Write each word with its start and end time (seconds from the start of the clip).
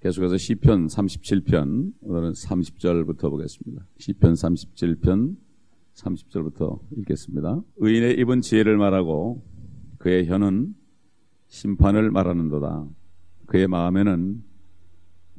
계속해서 0.00 0.38
시편 0.38 0.86
37편 0.86 1.92
오늘은 2.00 2.32
30절부터 2.32 3.28
보겠습니다. 3.28 3.86
시편 3.98 4.32
37편 4.32 5.36
30절부터 5.94 6.80
읽겠습니다. 6.96 7.60
의인의 7.76 8.18
입은 8.20 8.40
지혜를 8.40 8.78
말하고 8.78 9.44
그의 9.98 10.26
혀는 10.26 10.74
심판을 11.48 12.10
말하는도다. 12.10 12.88
그의 13.44 13.68
마음에는 13.68 14.42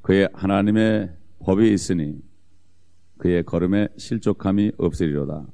그의 0.04 0.30
하나님의 0.32 1.12
법이 1.40 1.74
있으니 1.74 2.22
그의 3.18 3.42
걸음에 3.44 3.88
실족함이 3.98 4.74
없으리로다. 4.78 5.48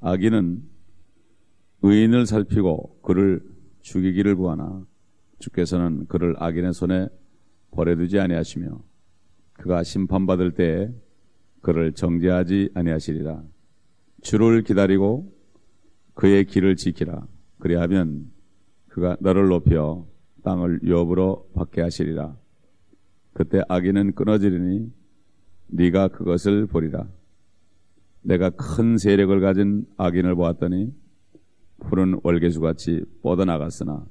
악인은 0.00 0.62
의인을 1.80 2.26
살피고 2.26 3.00
그를 3.00 3.42
죽이기를 3.80 4.36
구하나 4.36 4.86
주께서는 5.38 6.04
그를 6.06 6.34
악인의 6.38 6.74
손에 6.74 7.08
버려두지 7.70 8.18
아니하시며 8.18 8.80
그가 9.54 9.82
심판받을 9.82 10.52
때에 10.52 10.90
그를 11.60 11.92
정죄하지 11.92 12.70
아니하시리라. 12.74 13.42
주를 14.22 14.62
기다리고 14.62 15.32
그의 16.14 16.44
길을 16.44 16.76
지키라. 16.76 17.26
그리하면 17.58 18.30
그가 18.88 19.16
너를 19.20 19.48
높여 19.48 20.06
땅을 20.42 20.80
유업으로 20.82 21.50
받게 21.54 21.82
하시리라. 21.82 22.36
그때 23.32 23.60
악인은 23.68 24.14
끊어지리니 24.14 24.92
네가 25.68 26.08
그것을 26.08 26.66
보리라. 26.66 27.08
내가 28.22 28.50
큰 28.50 28.96
세력을 28.96 29.38
가진 29.40 29.86
악인을 29.96 30.34
보았더니 30.34 30.94
푸른 31.80 32.18
월계수같이 32.22 33.04
뻗어나갔으나 33.22 34.06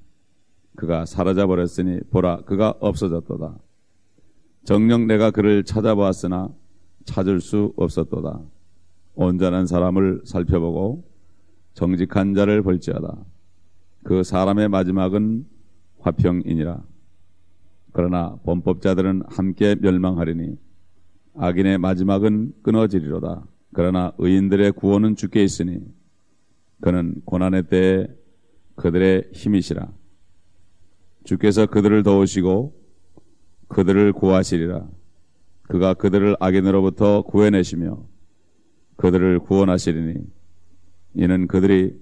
그가 0.76 1.06
사라져 1.06 1.48
버렸으니 1.48 2.00
보라 2.12 2.42
그가 2.42 2.76
없어졌도다. 2.80 3.58
정녕 4.64 5.08
내가 5.08 5.32
그를 5.32 5.64
찾아보았으나 5.64 6.50
찾을 7.06 7.40
수 7.40 7.74
없었도다. 7.78 8.42
온전한 9.16 9.68
사람을 9.68 10.22
살펴보고 10.26 11.08
정직한 11.74 12.34
자를 12.34 12.62
볼지어다. 12.62 13.16
그 14.04 14.24
사람의 14.24 14.70
마지막은 14.70 15.46
화평이니라. 16.00 16.84
그러나 17.92 18.38
범법자들은 18.44 19.24
함께 19.28 19.76
멸망하리니 19.76 20.58
악인의 21.38 21.78
마지막은 21.78 22.54
끊어지리로다. 22.62 23.46
그러나 23.74 24.14
의인들의 24.18 24.74
구원은 24.74 25.16
주께 25.16 25.44
있으니 25.44 25.80
그는 26.82 27.22
고난의 27.26 27.64
때에 27.70 28.08
그들의 28.76 29.30
힘이시라. 29.34 29.92
주께서 31.26 31.66
그들을 31.66 32.04
도우시고 32.04 32.74
그들을 33.68 34.14
구하시리라. 34.14 34.88
그가 35.64 35.96
그들을 35.96 36.38
악인으로부터 36.40 37.24
구해내시며 37.24 38.06
그들을 38.96 39.40
구원하시리니 39.40 40.20
이는 41.16 41.48
그들이 41.48 42.00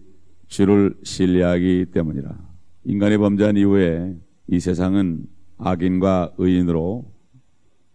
주를 0.47 0.95
신뢰하기 1.03 1.88
때문이라. 1.94 2.38
인간이 2.83 3.17
범죄한 3.17 3.55
이후에 3.57 4.16
이 4.47 4.59
세상은 4.59 5.25
악인과 5.57 6.33
의인으로 6.38 7.11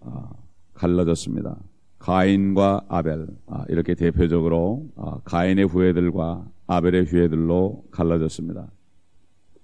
아, 0.00 0.30
갈라졌습니다. 0.72 1.58
가인과 1.98 2.86
아벨 2.88 3.26
아, 3.46 3.64
이렇게 3.68 3.94
대표적으로 3.94 4.88
아, 4.96 5.18
가인의 5.24 5.66
후예들과 5.66 6.48
아벨의 6.66 7.04
후예들로 7.04 7.84
갈라졌습니다. 7.90 8.70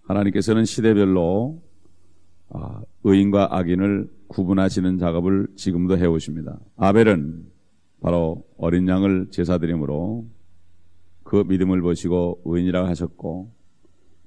하나님께서는 0.05 0.64
시대별로 0.64 1.62
아, 2.50 2.83
의인과 3.05 3.56
악인을 3.56 4.08
구분하시는 4.28 4.98
작업을 4.98 5.48
지금도 5.56 5.98
해오십니다. 5.98 6.58
아벨은 6.77 7.44
바로 8.00 8.44
어린 8.58 8.86
양을 8.86 9.28
제사드림으로 9.30 10.27
그 11.22 11.44
믿음을 11.48 11.80
보시고 11.80 12.42
의인이라고 12.44 12.87
하셨고 12.88 13.50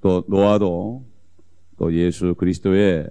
또 0.01 0.23
노아도 0.27 1.05
또 1.77 1.93
예수 1.93 2.33
그리스도의 2.35 3.07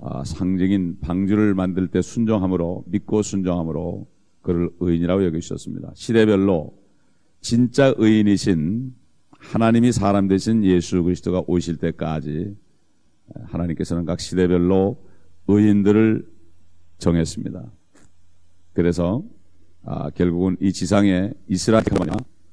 아, 0.00 0.24
상징인 0.24 0.98
방주를 1.00 1.54
만들 1.54 1.88
때 1.88 2.00
순종함으로 2.00 2.84
믿고 2.86 3.22
순종함으로 3.22 4.06
그를 4.42 4.70
의인이라고 4.80 5.24
여기셨습니다. 5.26 5.92
시대별로 5.94 6.72
진짜 7.40 7.92
의인이신 7.96 8.94
하나님이 9.38 9.92
사람 9.92 10.28
되신 10.28 10.64
예수 10.64 11.02
그리스도가 11.02 11.42
오실 11.46 11.76
때까지 11.76 12.54
하나님께서는 13.44 14.04
각 14.04 14.20
시대별로 14.20 15.02
의인들을 15.46 16.26
정했습니다. 16.98 17.64
그래서 18.74 19.24
아, 19.84 20.10
결국은 20.10 20.56
이 20.60 20.72
지상에 20.72 21.32
이스라엘 21.48 21.82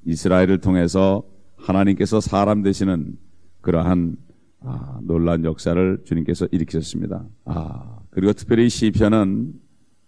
이스라엘을 0.06 0.60
통해서 0.60 1.24
하나님께서 1.58 2.22
사람 2.22 2.62
되시는 2.62 3.18
그러한 3.62 4.16
아, 4.62 5.00
놀란 5.04 5.44
역사를 5.44 6.02
주님께서 6.06 6.48
일으키셨습니다. 6.52 7.26
아, 7.46 8.00
그리고 8.10 8.34
특별히 8.34 8.70
시편은 8.70 9.54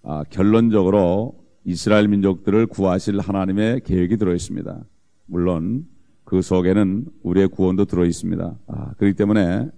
아, 0.03 0.23
결론적으로 0.29 1.43
이스라엘 1.65 2.07
민족들을 2.07 2.67
구하실 2.67 3.19
하나님의 3.19 3.81
계획이 3.81 4.17
들어 4.17 4.33
있습니다. 4.33 4.85
물론 5.25 5.85
그 6.27 6.41
속에는 6.41 7.05
우리의 7.23 7.47
구원도 7.47 7.85
들어 7.85 8.05
있습니다. 8.05 8.57
아, 8.67 8.91
그렇기 8.97 9.15
때문에 9.15 9.69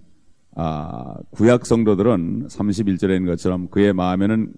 아, 0.56 1.14
구약 1.30 1.64
성도들은 1.64 2.48
31절에 2.48 3.14
있는 3.14 3.26
것처럼 3.26 3.68
그의 3.68 3.92
마음에는 3.92 4.52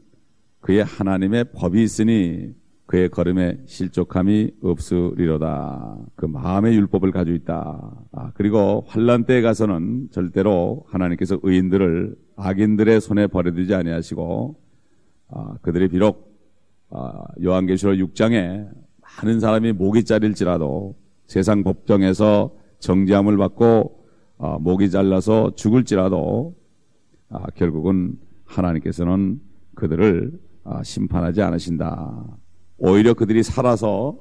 그의 0.61 0.85
하나님의 0.85 1.53
법이 1.55 1.83
있으니 1.83 2.55
그의 2.87 3.11
걸음에 3.11 3.59
실족함이 3.67 4.53
없으리로다. 4.63 5.99
그 6.17 6.25
마음의 6.25 6.75
율법을 6.77 7.13
가지고 7.13 7.37
있다. 7.37 8.07
아, 8.13 8.31
그리고 8.37 8.87
환란 8.89 9.25
때에 9.27 9.43
가서는 9.43 10.09
절대로 10.13 10.87
하나님께서 10.89 11.41
의인들을 11.43 12.17
악인들의 12.37 13.03
손에 13.03 13.27
버려두지 13.27 13.75
아니하시고 13.75 14.57
아, 15.29 15.57
그들이 15.61 15.89
비록 15.89 16.39
아, 16.89 17.23
요한계시록 17.43 17.97
6장에 17.97 18.67
많은 19.03 19.41
사람이 19.41 19.73
목이 19.73 20.05
자릴지라도 20.05 21.02
세상 21.32 21.65
법정에서 21.65 22.50
정지함을 22.81 23.38
받고 23.38 24.04
어, 24.37 24.59
목이 24.59 24.91
잘라서 24.91 25.53
죽을지라도 25.56 26.54
아, 27.31 27.47
결국은 27.54 28.19
하나님께서는 28.44 29.41
그들을 29.75 30.38
아, 30.65 30.82
심판하지 30.82 31.41
않으신다. 31.41 32.22
오히려 32.76 33.15
그들이 33.15 33.43
살아서 33.43 34.19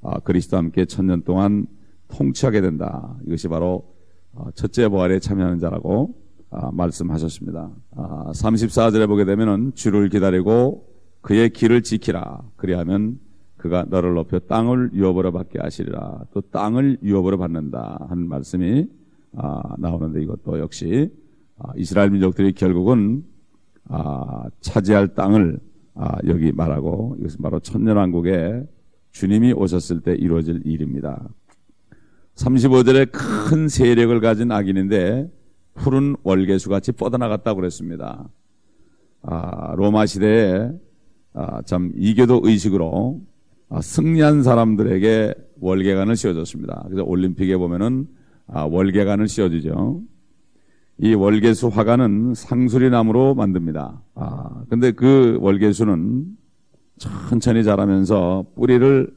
아, 0.00 0.18
그리스도와 0.20 0.62
함께 0.62 0.86
천년 0.86 1.22
동안 1.24 1.66
통치하게 2.08 2.62
된다. 2.62 3.14
이것이 3.26 3.48
바로 3.48 3.94
아, 4.34 4.46
첫째 4.54 4.88
부활에 4.88 5.18
참여하는 5.18 5.58
자라고 5.58 6.14
아, 6.48 6.70
말씀하셨습니다. 6.72 7.70
34절에 7.94 9.06
보게 9.06 9.26
되면 9.26 9.74
주를 9.74 10.08
기다리고 10.08 10.88
그의 11.20 11.50
길을 11.50 11.82
지키라. 11.82 12.40
그리하면 12.56 13.18
그가 13.64 13.86
너를 13.88 14.12
높여 14.12 14.38
땅을 14.38 14.90
유업으로 14.92 15.32
받게 15.32 15.58
하시리라. 15.58 16.26
또 16.34 16.42
땅을 16.42 16.98
유업으로 17.02 17.38
받는다 17.38 17.96
하는 18.10 18.28
말씀이 18.28 18.86
아, 19.36 19.62
나오는데 19.78 20.22
이것도 20.22 20.58
역시 20.58 21.10
아, 21.58 21.72
이스라엘 21.74 22.10
민족들이 22.10 22.52
결국은 22.52 23.24
아, 23.88 24.44
차지할 24.60 25.14
땅을 25.14 25.58
아, 25.94 26.18
여기 26.26 26.52
말하고 26.52 27.16
이것은 27.20 27.40
바로 27.40 27.58
천년왕국에 27.58 28.66
주님이 29.12 29.54
오셨을 29.54 30.02
때 30.02 30.12
이루어질 30.12 30.60
일입니다. 30.66 31.26
35절에 32.34 33.12
큰 33.12 33.68
세력을 33.68 34.20
가진 34.20 34.52
악인인데 34.52 35.32
푸른 35.72 36.16
월계수 36.22 36.68
같이 36.68 36.92
뻗어나갔다고 36.92 37.60
그랬습니다. 37.60 38.28
아, 39.22 39.74
로마 39.74 40.04
시대에 40.04 40.70
아, 41.32 41.62
참 41.62 41.92
이교도 41.96 42.42
의식으로 42.44 43.22
아, 43.22 43.33
승리한 43.80 44.42
사람들에게 44.42 45.34
월계관을 45.60 46.16
씌워줬습니다. 46.16 46.84
그래서 46.86 47.04
올림픽에 47.04 47.56
보면은 47.56 48.06
아, 48.46 48.64
월계관을 48.64 49.28
씌워주죠. 49.28 50.02
이 50.98 51.14
월계수 51.14 51.68
화관은 51.68 52.34
상수리 52.34 52.90
나무로 52.90 53.34
만듭니다. 53.34 54.02
아, 54.14 54.64
근데 54.68 54.92
그 54.92 55.38
월계수는 55.40 56.26
천천히 56.98 57.64
자라면서 57.64 58.46
뿌리를 58.54 59.12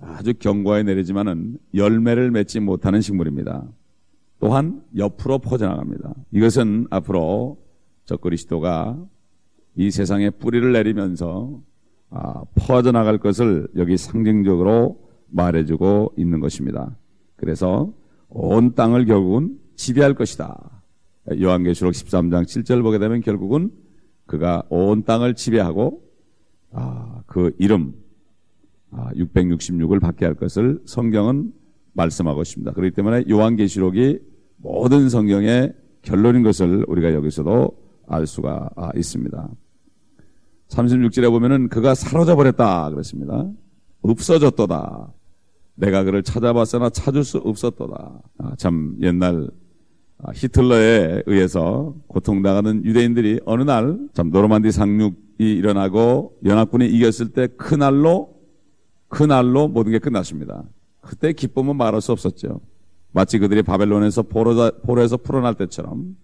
아주 0.00 0.32
견고하게 0.38 0.84
내리지만은 0.84 1.58
열매를 1.74 2.30
맺지 2.30 2.60
못하는 2.60 3.00
식물입니다. 3.00 3.64
또한 4.40 4.82
옆으로 4.96 5.38
퍼져나갑니다. 5.38 6.14
이것은 6.32 6.86
앞으로 6.90 7.58
저 8.04 8.16
그리스도가 8.16 8.96
이 9.76 9.90
세상에 9.90 10.30
뿌리를 10.30 10.72
내리면서 10.72 11.60
아, 11.60 11.77
퍼져나갈 12.54 13.18
것을 13.18 13.68
여기 13.76 13.96
상징적으로 13.96 14.98
말해주고 15.28 16.14
있는 16.16 16.40
것입니다. 16.40 16.96
그래서 17.36 17.92
온 18.28 18.74
땅을 18.74 19.06
결국은 19.06 19.58
지배할 19.76 20.14
것이다. 20.14 20.82
요한계시록 21.40 21.92
13장 21.92 22.44
7절 22.44 22.82
보게 22.82 22.98
되면 22.98 23.20
결국은 23.20 23.70
그가 24.26 24.62
온 24.68 25.04
땅을 25.04 25.34
지배하고 25.34 26.02
아, 26.72 27.22
그 27.26 27.54
이름 27.58 27.94
아, 28.90 29.10
666을 29.14 30.00
받게 30.00 30.24
할 30.24 30.34
것을 30.34 30.80
성경은 30.86 31.52
말씀하고 31.92 32.42
있습니다. 32.42 32.72
그렇기 32.72 32.94
때문에 32.94 33.24
요한계시록이 33.28 34.18
모든 34.58 35.08
성경의 35.08 35.74
결론인 36.02 36.42
것을 36.42 36.84
우리가 36.88 37.12
여기서도 37.14 37.76
알 38.06 38.26
수가 38.26 38.70
아, 38.76 38.90
있습니다. 38.94 39.48
36절에 40.68 41.30
보면은 41.30 41.68
그가 41.68 41.94
사로잡 41.94 42.36
버렸다 42.36 42.90
그랬습니다. 42.90 43.46
없어졌도다. 44.02 45.12
내가 45.74 46.02
그를 46.04 46.22
찾아봤으나 46.22 46.90
찾을 46.90 47.24
수 47.24 47.38
없었도다. 47.38 48.20
아, 48.38 48.52
참 48.56 48.96
옛날 49.00 49.48
아, 50.20 50.32
히틀러에 50.34 51.22
의해서 51.26 51.94
고통당하는 52.08 52.84
유대인들이 52.84 53.40
어느 53.46 53.62
날 53.62 53.96
참 54.14 54.30
노르만디 54.30 54.72
상륙이 54.72 55.14
일어나고 55.38 56.38
연합군이 56.44 56.86
이겼을 56.88 57.28
때 57.28 57.46
그날로 57.56 58.34
그날로 59.08 59.68
모든 59.68 59.92
게 59.92 59.98
끝났습니다. 59.98 60.64
그때 61.00 61.32
기쁨은 61.32 61.76
말할 61.76 62.00
수 62.00 62.12
없었죠. 62.12 62.60
마치 63.12 63.38
그들이 63.38 63.62
바벨론에서 63.62 64.22
포로, 64.24 64.70
포로에서 64.82 65.16
풀어날 65.16 65.54
때처럼 65.54 66.16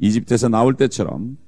이집트에서 0.00 0.48
나올 0.48 0.74
때처럼 0.74 1.38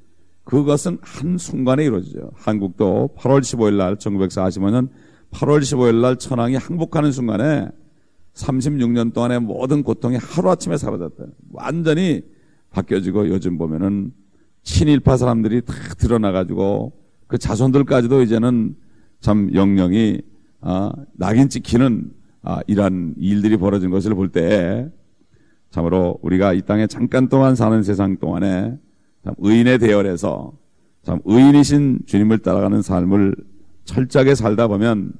그것은 0.48 0.96
한순간에 1.02 1.84
이루어지죠. 1.84 2.30
한국도 2.34 3.10
8월 3.18 3.40
15일 3.40 3.76
날 3.76 3.96
1945년 3.96 4.88
8월 5.30 5.60
15일 5.60 6.00
날 6.00 6.16
천황이 6.16 6.56
항복하는 6.56 7.12
순간에 7.12 7.68
36년 8.32 9.12
동안의 9.12 9.40
모든 9.40 9.82
고통이 9.82 10.16
하루아침에 10.16 10.78
사라졌다. 10.78 11.22
완전히 11.52 12.22
바뀌어지고 12.70 13.28
요즘 13.28 13.58
보면은 13.58 14.14
친일파 14.62 15.18
사람들이 15.18 15.60
다 15.66 15.74
드러나가지고 15.98 16.94
그 17.26 17.36
자손들까지도 17.36 18.22
이제는 18.22 18.74
참 19.20 19.50
영영이 19.52 20.22
아, 20.62 20.90
낙인 21.12 21.50
찍히는 21.50 22.10
아, 22.42 22.60
이러한 22.66 23.16
일들이 23.18 23.58
벌어진 23.58 23.90
것을 23.90 24.14
볼 24.14 24.30
때 24.30 24.90
참으로 25.70 26.18
우리가 26.22 26.54
이 26.54 26.62
땅에 26.62 26.86
잠깐 26.86 27.28
동안 27.28 27.54
사는 27.54 27.82
세상 27.82 28.16
동안에 28.16 28.78
참 28.78 28.87
의인의 29.38 29.78
대열에서 29.78 30.52
참 31.02 31.20
의인이신 31.24 32.00
주님을 32.06 32.38
따라가는 32.38 32.82
삶을 32.82 33.34
철저하게 33.84 34.34
살다 34.34 34.68
보면 34.68 35.12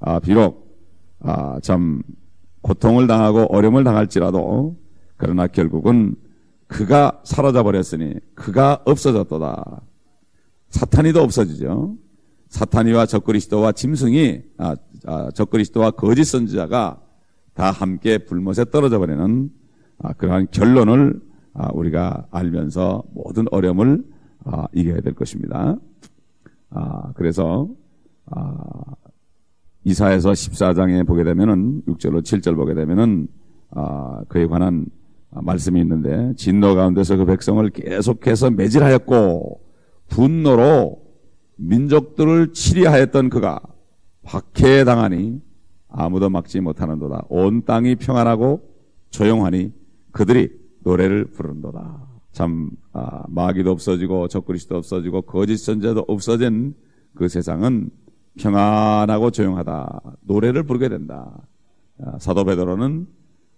아, 0.00 0.20
비록 0.20 0.78
아, 1.20 1.58
참 1.60 2.02
고통을 2.62 3.06
당하고 3.06 3.46
어려움을 3.54 3.84
당할지라도 3.84 4.76
그러나 5.16 5.46
결국은 5.46 6.14
그가 6.66 7.20
사라져 7.24 7.62
버렸으니 7.62 8.14
그가 8.34 8.82
없어졌도다. 8.84 9.82
사탄이도 10.70 11.22
없어지죠. 11.22 11.96
사탄이와 12.48 13.06
적그리스도와 13.06 13.72
짐승이 13.72 14.42
아, 14.58 14.76
아, 15.06 15.30
적그리스도와 15.32 15.92
거짓 15.92 16.24
선지자가 16.24 17.00
다 17.54 17.70
함께 17.70 18.18
불못에 18.18 18.66
떨어져 18.70 18.98
버리는 18.98 19.50
아, 19.98 20.12
그러한 20.12 20.48
결론을 20.50 21.20
아, 21.20 21.25
우리가 21.72 22.26
알면서 22.30 23.02
모든 23.12 23.46
어려움을 23.50 24.04
아, 24.44 24.66
이겨야 24.72 25.00
될 25.00 25.14
것입니다. 25.14 25.76
아, 26.70 27.12
그래서 27.14 27.68
이사에서 29.84 30.32
14장에 30.32 31.06
보게 31.06 31.24
되면은 31.24 31.82
6절로 31.86 32.22
7절 32.22 32.56
보게 32.56 32.74
되면은 32.74 33.28
그에 34.28 34.46
관한 34.46 34.86
말씀이 35.30 35.80
있는데 35.80 36.32
진노 36.36 36.74
가운데서 36.74 37.16
그 37.16 37.24
백성을 37.24 37.68
계속해서 37.70 38.50
매질하였고 38.50 39.60
분노로 40.08 41.02
민족들을 41.56 42.52
치리하였던 42.52 43.30
그가 43.30 43.60
박해당하니 44.22 45.40
아무도 45.88 46.28
막지 46.30 46.60
못하는도다. 46.60 47.26
온 47.28 47.64
땅이 47.64 47.96
평안하고 47.96 48.60
조용하니 49.10 49.72
그들이 50.10 50.50
노래를 50.86 51.24
부른도다. 51.24 52.06
참 52.30 52.70
아, 52.92 53.24
마귀도 53.26 53.72
없어지고 53.72 54.28
적그리스도 54.28 54.76
없어지고 54.76 55.22
거짓 55.22 55.56
선제도 55.56 56.04
없어진 56.06 56.74
그 57.14 57.28
세상은 57.28 57.90
평안하고 58.38 59.32
조용하다. 59.32 60.00
노래를 60.20 60.62
부르게 60.62 60.88
된다. 60.88 61.28
아, 62.00 62.18
사도 62.20 62.44
베드로는 62.44 63.06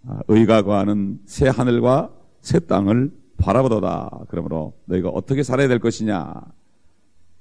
아, 0.07 0.21
의가 0.29 0.63
거하는 0.63 1.21
새 1.27 1.49
하늘과 1.49 2.11
새 2.41 2.61
땅을 2.61 3.13
바라보도다. 3.37 4.21
그러므로 4.29 4.73
너희가 4.87 5.11
어떻게 5.11 5.43
살아야 5.43 5.69
될 5.69 5.81
것이냐? 5.81 6.33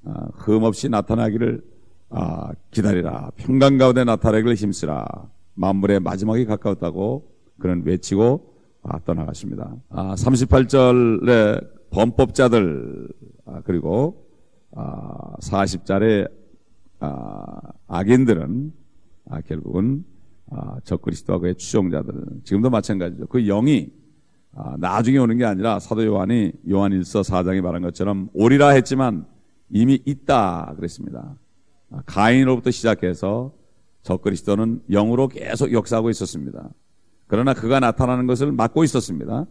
아, 0.04 0.28
흠없이 0.34 0.90
나타나기를 0.90 1.64
아, 2.10 2.52
기다리라. 2.72 3.32
평강 3.38 3.78
가운데 3.78 4.04
나타나기를 4.04 4.56
힘쓰라. 4.56 5.06
만물의 5.54 6.02
마지막이 6.02 6.46
가까웠다고 6.46 7.32
그는 7.58 7.84
외치고 7.86 8.54
아, 8.54 8.57
떠나갔습니다. 9.06 9.76
아, 9.90 10.16
38절에 10.16 11.90
범법자들 11.90 13.08
아, 13.46 13.62
그리고 13.64 14.26
아, 14.76 15.36
40절에 15.42 16.30
아, 17.00 17.46
악인들은 17.88 18.74
아, 19.30 19.42
결국은 19.42 20.06
아, 20.50 20.80
적그리스도와 20.84 21.40
그의 21.40 21.56
추종자들 21.56 22.14
지금도 22.44 22.70
마찬가지죠. 22.70 23.28
그 23.28 23.46
영이 23.46 23.90
아, 24.54 24.76
나중에 24.80 25.18
오는 25.18 25.38
게 25.38 25.46
아니라 25.46 25.80
사도 25.80 26.06
요한이 26.06 26.52
요한일서 26.70 27.22
4장에 27.22 27.62
말한 27.62 27.82
것처럼 27.82 28.30
오리라 28.34 28.70
했지만 28.70 29.26
이미 29.70 30.02
있다 30.06 30.74
그랬습니다. 30.76 31.36
아, 31.92 32.02
가인으로부터 32.06 32.72
시작해서 32.72 33.54
적그리스도는 34.04 34.84
영으로 34.90 35.28
계속 35.28 35.72
역사하고 35.72 36.10
있었습니다. 36.10 36.70
그러나 37.28 37.54
그가 37.54 37.80
나타나는 37.80 38.26
것을 38.26 38.52
막고 38.52 38.84
있었습니다. 38.84 39.46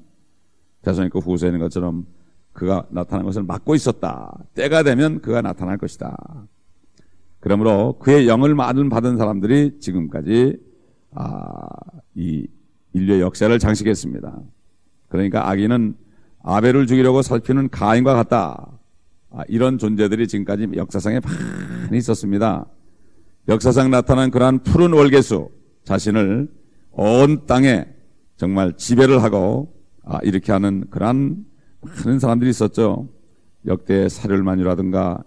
대선니까 0.83 1.21
후서에 1.21 1.49
있는 1.49 1.61
것처럼 1.61 2.07
그가 2.53 2.87
나타나는 2.91 3.27
것을 3.27 3.43
막고 3.43 3.75
있었다. 3.75 4.37
때가 4.55 4.83
되면 4.83 5.21
그가 5.21 5.43
나타날 5.43 5.77
것이다. 5.77 6.17
그러므로 7.41 7.99
그의 7.99 8.27
영을 8.27 8.57
받은 8.57 9.19
사람들이 9.19 9.79
지금까지 9.79 10.59
아, 11.15 11.69
이 12.15 12.47
인류의 12.93 13.21
역사를 13.21 13.57
장식했습니다. 13.59 14.41
그러니까 15.09 15.49
아기는 15.49 15.95
아벨을 16.43 16.87
죽이려고 16.87 17.23
살피는 17.23 17.69
가인과 17.71 18.15
같다. 18.15 18.79
아, 19.31 19.43
이런 19.49 19.77
존재들이 19.77 20.27
지금까지 20.29 20.69
역사상에 20.75 21.21
많이 21.21 21.99
있었습니다. 21.99 22.67
역사상 23.49 23.91
나타난 23.91 24.31
그러한 24.31 24.61
푸른 24.61 24.93
월계수 24.93 25.51
자신을 25.85 26.49
온 26.97 27.45
땅에 27.47 27.87
정말 28.37 28.73
지배를 28.77 29.23
하고 29.23 29.75
아, 30.03 30.19
이렇게 30.23 30.53
하는 30.53 30.85
그러한 30.91 31.45
많은 31.81 32.19
사람들이 32.19 32.51
있었죠. 32.51 33.09
역대 33.67 34.09
샤를마뉴라든가 34.09 35.23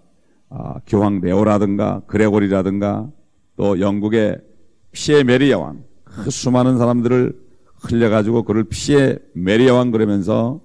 아, 0.48 0.80
교황 0.86 1.20
레오라든가 1.20 2.02
그레고리라든가 2.06 3.08
또 3.56 3.78
영국의 3.78 4.40
피의 4.90 5.22
메리아 5.22 5.58
왕, 5.58 5.84
그 6.02 6.30
수많은 6.30 6.76
사람들을 6.78 7.38
흘려가지고 7.76 8.42
그를 8.42 8.64
피의 8.64 9.18
메리아 9.34 9.74
왕 9.74 9.92
그러면서 9.92 10.60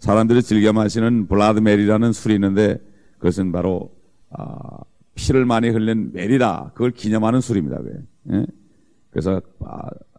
사람들이 0.00 0.42
즐겨 0.42 0.72
마시는 0.72 1.28
블러디 1.28 1.60
메리라는 1.60 2.12
술이 2.12 2.34
있는데 2.34 2.78
그것은 3.18 3.52
바로 3.52 3.92
아, 4.30 4.56
피를 5.14 5.44
많이 5.44 5.68
흘린 5.68 6.10
메리다 6.12 6.72
그걸 6.74 6.90
기념하는 6.90 7.40
술입니다. 7.40 7.78
예? 8.32 8.46
그래서 9.10 9.40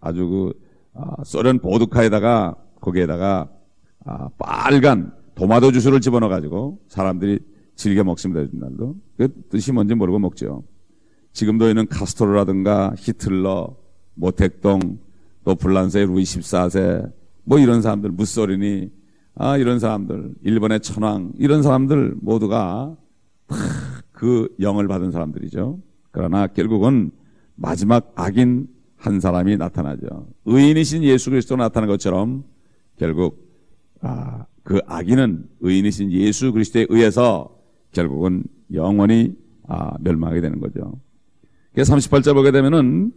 아, 0.01 0.13
주 0.13 0.27
그 0.29 0.69
아, 0.93 1.24
소련 1.24 1.60
보드카에다가 1.60 2.55
거기에다가 2.81 3.50
아, 4.05 4.29
빨간 4.38 5.13
도마도 5.36 5.72
주스를 5.72 6.01
집어넣어 6.01 6.29
가지고 6.29 6.79
사람들이 6.88 7.39
즐겨 7.75 8.03
먹습니다. 8.03 8.41
요즘 8.41 8.60
날도 8.60 8.96
그 9.17 9.29
뜻이 9.50 9.72
뭔지 9.72 9.96
모르고 9.96 10.19
먹죠. 10.19 10.63
지금도 11.31 11.69
있는 11.69 11.88
카스토르라든가 11.88 12.93
히틀러, 12.98 13.75
모택동, 14.15 15.00
또 15.46 15.55
불란서의 15.55 16.08
루이 16.08 16.24
14세 16.24 17.12
뭐 17.46 17.60
이런 17.60 17.81
사람들 17.81 18.12
무소리니 18.12 18.89
아, 19.36 19.55
이런 19.55 19.79
사람들, 19.79 20.34
일본의 20.43 20.81
천황, 20.81 21.31
이런 21.38 21.63
사람들 21.63 22.15
모두가 22.19 22.98
그 24.12 24.53
영을 24.60 24.89
받은 24.89 25.12
사람들이죠. 25.12 25.79
그러나 26.12 26.48
결국은 26.48 27.12
마지막 27.55 28.12
악인 28.15 28.67
한 28.99 29.19
사람이 29.19 29.57
나타나죠. 29.57 30.27
의인이신 30.45 31.03
예수 31.03 31.29
그리스도 31.29 31.55
나타난 31.55 31.87
것처럼 31.87 32.43
결국 32.97 33.49
아, 34.01 34.45
그 34.63 34.79
악인은 34.85 35.47
의인이신 35.61 36.11
예수 36.11 36.51
그리스도에 36.51 36.85
의해서 36.89 37.57
결국은 37.93 38.43
영원히 38.73 39.35
아, 39.67 39.97
멸망하게 39.99 40.41
되는 40.41 40.59
거죠. 40.59 40.99
38절 41.75 42.33
보게 42.33 42.51
되면은 42.51 43.13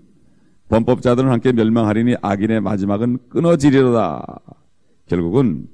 범법자들은 0.68 1.28
함께 1.28 1.52
멸망하리니 1.52 2.16
악인의 2.22 2.60
마지막은 2.60 3.18
끊어지리로다. 3.28 4.40
결국은 5.06 5.66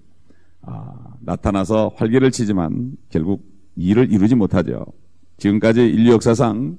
아, 0.63 1.15
나타나서 1.21 1.93
활기를 1.97 2.31
치지만 2.31 2.97
결국 3.11 3.45
일을 3.77 4.11
이루지 4.11 4.35
못하죠. 4.35 4.87
지금까지 5.37 5.87
인류 5.87 6.13
역사상 6.13 6.79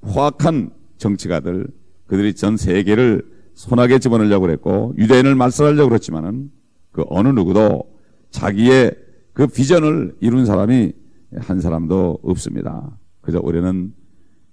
포악한 0.00 0.70
정치가들 0.96 1.68
그들이 2.12 2.34
전 2.34 2.58
세계를 2.58 3.24
손아귀에 3.54 3.98
집어넣으려고 3.98 4.42
그랬고 4.42 4.92
유대인을 4.98 5.34
말살하려고 5.34 5.88
그랬지만은 5.88 6.50
그 6.90 7.06
어느 7.08 7.28
누구도 7.28 7.84
자기의 8.28 8.94
그 9.32 9.46
비전을 9.46 10.16
이룬 10.20 10.44
사람이 10.44 10.92
한 11.36 11.60
사람도 11.62 12.18
없습니다. 12.22 12.98
그저 13.22 13.40
우리는 13.42 13.94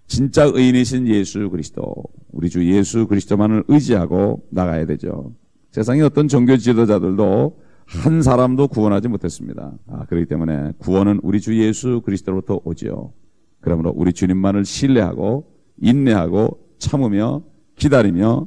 진짜 0.07 0.45
의인이신 0.45 1.09
예수 1.09 1.49
그리스도, 1.49 1.93
우리 2.31 2.49
주 2.49 2.65
예수 2.65 3.07
그리스도만을 3.07 3.65
의지하고 3.67 4.47
나가야 4.51 4.85
되죠. 4.85 5.33
세상의 5.71 6.03
어떤 6.03 6.29
종교 6.29 6.55
지도자들도 6.55 7.59
한 7.87 8.21
사람도 8.21 8.69
구원하지 8.69 9.09
못했습니다. 9.09 9.73
아, 9.87 10.05
그렇기 10.05 10.27
때문에 10.27 10.71
구원은 10.77 11.19
우리 11.23 11.41
주 11.41 11.61
예수 11.61 12.01
그리스도로부터 12.05 12.61
오지요. 12.63 13.11
그러므로 13.59 13.91
우리 13.93 14.13
주님만을 14.13 14.63
신뢰하고 14.63 15.51
인내하고 15.81 16.57
참으며 16.77 17.48
기다리며 17.79 18.45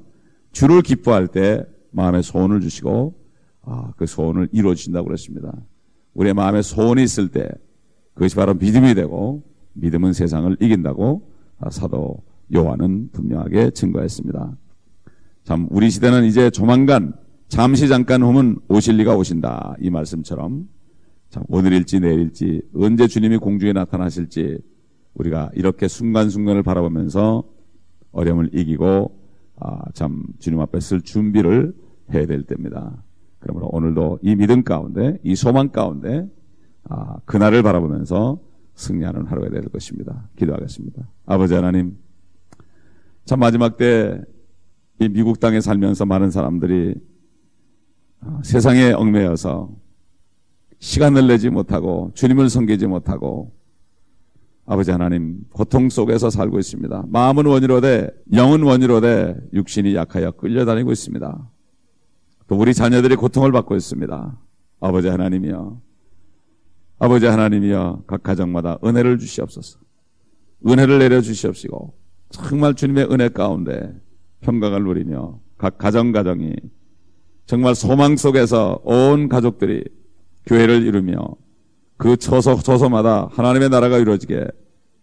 주를 0.52 0.82
기뻐할 0.82 1.26
때 1.26 1.64
마음에 1.90 2.22
소원을 2.22 2.60
주시고 2.60 3.14
아, 3.62 3.92
그 3.96 4.06
소원을 4.06 4.48
이루어 4.52 4.74
주신다고 4.74 5.06
그랬습니다. 5.06 5.52
우리의 6.14 6.34
마음에 6.34 6.62
소원이 6.62 7.02
있을 7.02 7.28
때 7.28 7.48
그것이 8.14 8.36
바로 8.36 8.54
믿음이 8.54 8.94
되고 8.94 9.42
믿음은 9.74 10.12
세상을 10.12 10.56
이긴다고 10.60 11.28
사도 11.70 12.22
요한은 12.54 13.10
분명하게 13.12 13.70
증거했습니다. 13.70 14.56
참 15.44 15.66
우리 15.70 15.90
시대는 15.90 16.24
이제 16.24 16.50
조만간 16.50 17.14
잠시 17.48 17.88
잠깐 17.88 18.22
후면 18.22 18.58
오실 18.68 18.96
리가 18.96 19.16
오신다 19.16 19.76
이 19.80 19.90
말씀처럼 19.90 20.68
참 21.30 21.42
오늘일지 21.48 22.00
내일일지 22.00 22.62
언제 22.74 23.06
주님이 23.06 23.38
공중에 23.38 23.72
나타나실지 23.72 24.58
우리가 25.14 25.50
이렇게 25.54 25.88
순간순간을 25.88 26.62
바라보면서 26.62 27.44
어려움을 28.12 28.50
이기고 28.52 29.21
아, 29.56 29.90
참 29.92 30.25
주님 30.38 30.61
앞에 30.61 30.80
쓸 30.80 31.00
준비를 31.02 31.75
해야 32.12 32.26
될 32.26 32.42
때입니다. 32.42 33.02
그러므로 33.38 33.68
오늘도 33.68 34.21
이 34.23 34.35
믿음 34.37 34.62
가운데 34.62 35.18
이 35.23 35.35
소망 35.35 35.71
가운데 35.71 36.28
아, 36.88 37.16
그날을 37.25 37.62
바라보면서 37.62 38.40
승리하는 38.75 39.26
하루가 39.26 39.50
될 39.50 39.62
것입니다. 39.64 40.28
기도하겠습니다. 40.37 41.09
아버지 41.26 41.54
하나님, 41.54 41.97
참 43.25 43.40
마지막 43.40 43.76
때 43.76 44.23
이 45.02 45.09
미국 45.09 45.40
땅에 45.40 45.61
살면서 45.61 46.06
많은 46.06 46.30
사람들이 46.30 46.94
아, 48.21 48.40
세상에 48.44 48.92
얽매여서 48.92 49.75
시간을 50.78 51.26
내지 51.26 51.50
못하고 51.50 52.12
주님을 52.14 52.49
섬기지 52.49 52.87
못하고 52.87 53.52
아버지 54.64 54.90
하나님 54.90 55.40
고통 55.50 55.88
속에서 55.88 56.31
살고 56.31 56.59
있습니다. 56.59 57.07
마음은 57.09 57.47
원이로되 57.47 58.09
영은 58.33 58.62
원이로되 58.62 59.37
육신이 59.52 59.95
약하여 59.95 60.31
끌려다니고 60.33 60.92
있습니다. 60.92 61.50
또 62.47 62.57
우리 62.57 62.73
자녀들이 62.73 63.16
고통을 63.16 63.50
받고 63.50 63.75
있습니다. 63.75 64.38
아버지 64.81 65.09
하나님이여 65.09 65.81
아버지 66.99 67.26
하나님이여 67.26 68.04
각 68.07 68.23
가정마다 68.23 68.78
은혜를 68.85 69.19
주시옵소서. 69.19 69.81
은혜를 70.66 71.00
내려 71.00 71.21
주시옵시고 71.21 71.95
정말 72.31 72.75
주님의 72.75 73.09
은혜 73.11 73.28
가운데 73.28 73.92
평강을 74.42 74.85
누리며 74.85 75.40
각 75.59 75.78
가정 75.78 76.12
가정이 76.12 76.54
정말 77.47 77.75
소망 77.75 78.16
속에서 78.16 78.81
온 78.85 79.28
가족들이 79.28 79.85
교회를 80.47 80.85
이루며 80.85 81.16
그 82.02 82.16
처소 82.16 82.61
처소마다 82.61 83.28
하나님의 83.30 83.68
나라가 83.68 83.97
이루어지게 83.97 84.44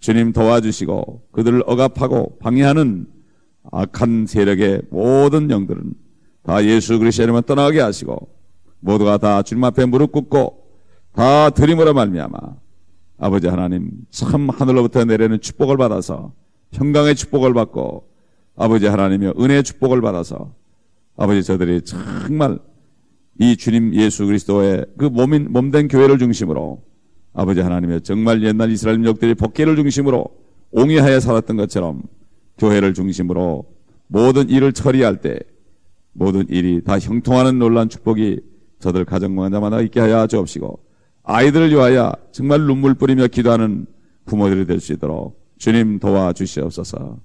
주님 0.01 0.33
도와주시고 0.33 1.29
그들을 1.31 1.63
억압하고 1.65 2.37
방해하는 2.39 3.07
악한 3.71 4.25
세력의 4.27 4.81
모든 4.89 5.49
영들은 5.49 5.93
다 6.43 6.61
예수 6.65 6.99
그리스도 6.99 7.23
이름을 7.23 7.43
떠나게 7.43 7.79
하시고 7.79 8.27
모두가 8.81 9.17
다 9.17 9.43
주님 9.43 9.63
앞에 9.63 9.85
무릎 9.85 10.11
꿇고 10.11 10.61
다 11.13 11.49
드림으로 11.51 11.93
말미암아 11.93 12.37
아버지 13.17 13.47
하나님 13.47 13.91
참 14.09 14.49
하늘로부터 14.49 15.05
내리는 15.05 15.39
축복을 15.39 15.77
받아서 15.77 16.33
평강의 16.71 17.15
축복을 17.15 17.53
받고 17.53 18.09
아버지 18.57 18.87
하나님의 18.87 19.35
은혜의 19.39 19.63
축복을 19.63 20.01
받아서 20.01 20.53
아버지 21.15 21.43
저들이 21.43 21.81
정말 21.83 22.59
이 23.39 23.55
주님 23.55 23.93
예수 23.95 24.25
그리스도의 24.25 24.85
그 24.97 25.05
몸인 25.05 25.53
몸된 25.53 25.87
교회를 25.87 26.19
중심으로 26.19 26.88
아버지 27.33 27.61
하나님의 27.61 28.01
정말 28.01 28.43
옛날 28.43 28.71
이스라엘 28.71 28.97
민족들이 28.97 29.33
복귀를 29.35 29.75
중심으로 29.75 30.25
옹이하여 30.71 31.19
살았던 31.19 31.57
것처럼 31.57 32.03
교회를 32.57 32.93
중심으로 32.93 33.65
모든 34.07 34.49
일을 34.49 34.73
처리할 34.73 35.21
때 35.21 35.39
모든 36.13 36.47
일이 36.49 36.83
다 36.83 36.99
형통하는 36.99 37.59
놀란 37.59 37.89
축복이 37.89 38.41
저들 38.79 39.05
가정마다마다 39.05 39.81
있게 39.81 39.99
하여 39.99 40.27
주옵시고 40.27 40.79
아이들을 41.23 41.69
위하여 41.69 42.11
정말 42.31 42.61
눈물 42.61 42.93
뿌리며 42.95 43.27
기도하는 43.27 43.85
부모들이 44.25 44.65
될 44.65 44.79
수 44.79 44.93
있도록 44.93 45.39
주님 45.57 45.99
도와주시옵소서. 45.99 47.19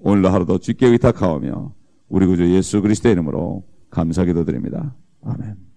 오늘도 0.00 0.28
하루도 0.28 0.58
주께 0.58 0.86
의탁하오며 0.86 1.72
우리 2.08 2.26
구주 2.26 2.54
예수 2.54 2.80
그리스도의 2.80 3.12
이름으로 3.12 3.64
감사 3.90 4.24
기도 4.24 4.44
드립니다. 4.44 4.94
아멘. 5.24 5.67